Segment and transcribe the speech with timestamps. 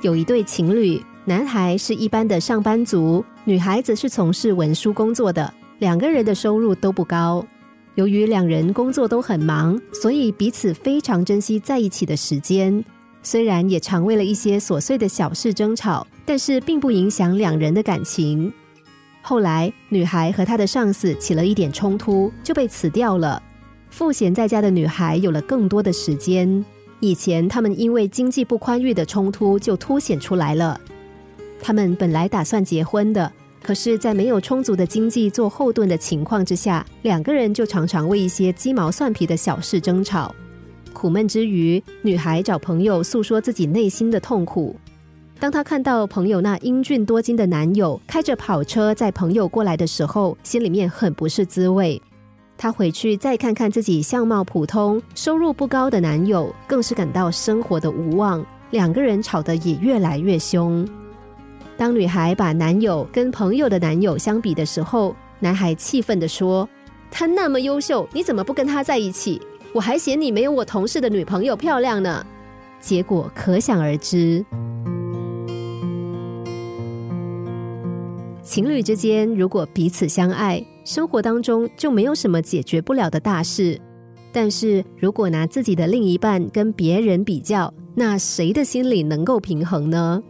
[0.00, 7.44] 有一对情侣，男孩是一般的上班族，女孩子是从事文书工作的，两个人的收入都不高。
[7.96, 12.84] 由于两人工作都很忙，所以彼此非常珍惜在一起的时间。
[13.24, 18.52] 虽然也常为了一些琐碎的小事争吵，但是并不影响两人的感情。
[19.20, 23.42] 后来，女孩和她的上司起了一点冲突，就被辞掉了。
[23.90, 26.64] 赋闲在家的女孩有了更多的时间。
[27.00, 30.80] 以前他们因为经济不宽裕的冲突就凸显出来了。
[31.60, 40.34] 他们本来打算结婚的，可是，在没有充足的经济做后盾的情况之下，两个人就常常为一些鸡毛蒜皮的小事争吵。
[40.92, 44.74] 苦闷之余，女孩找朋友诉说自己内心的痛苦。
[45.38, 52.00] 当她看到朋友那英俊多金的男友开着跑车载朋友过来的时候，心里面很不是滋味。
[52.58, 58.44] 她回去再看看自己相貌普通、收入不高的男友，更是感到生活的无望。
[58.70, 60.86] 两个人吵得也越来越凶。
[61.76, 66.68] 当女孩把男友跟朋友的男友相比的时候，男孩气愤地说
[67.10, 69.40] ：“他那么优秀，你怎么不跟他在一起？
[69.72, 72.26] 我还嫌你没有我同事的女朋友漂亮呢。”
[72.80, 74.44] 结果可想而知。
[78.48, 83.78] 情侣之间如果彼此相爱，生活当中就没有什么解决不了的大事。
[84.32, 90.22] 但是如果拿自己的另一半跟别人比较，那谁的心里能够平衡呢？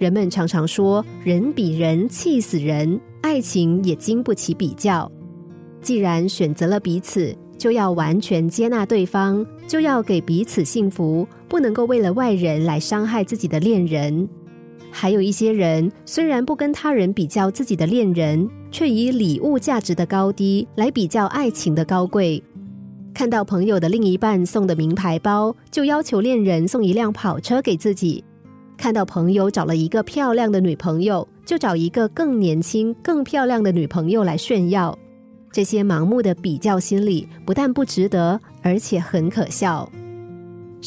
[0.00, 5.08] 人们常常说“人比人气死人”，爱情也经不起比较。
[5.80, 14.28] 既然选择了彼此，就要完全接纳对方，就要给彼此幸福，不能够为了外人来伤害自己的恋人。
[14.98, 22.42] 还有一些人，虽然不跟他人比较自己的恋人，却以礼物价值的高低来比较爱情的高贵。
[23.12, 28.24] 看到朋友的另一半送的名牌包，就要求恋人送一辆跑车给自己。
[28.78, 34.98] 看到朋友找了一个漂亮的女朋友，就找一个更年轻、更漂亮的女朋友来炫耀。
[35.52, 39.86] 这些盲目的比较心理，不但不值得，而且很可笑。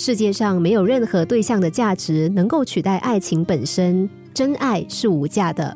[0.01, 5.75] 世界上没有任何对象的价值能够取代爱情本身，真爱是无价的。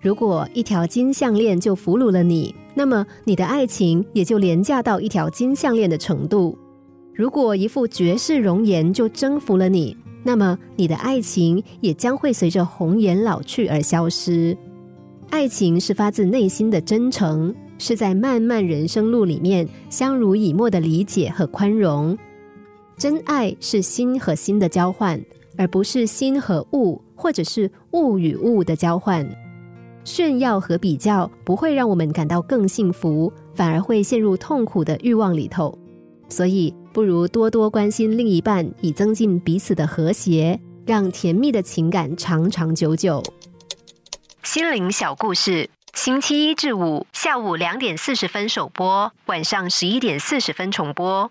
[0.00, 6.56] 如果一条金项链就俘虏了你，那么你的爱情也就廉价到一条金项链的程度。
[7.12, 14.56] 如果一副绝世容颜就征服了你，那么，你的爱情也将会随着红颜老去而消失。
[15.30, 22.16] 爱情是发自内心的真诚，是在漫漫人生路里面相濡以沫的理解和宽容。
[23.00, 25.18] 真爱是心和心的交换，
[25.56, 29.26] 而不是心和物，或者是物与物的交换。
[30.04, 35.76] 炫耀和比较不会让我们感到更幸福，反而会陷入痛苦的欲望里头。
[36.28, 36.72] 所以。
[36.92, 43.22] 不如多多关心另一半，以增进彼此的和谐，让甜蜜的情感长长久久。
[44.42, 51.30] 心灵小故事，星期一至五下午两点四十分首播，晚上十一点四十分重播。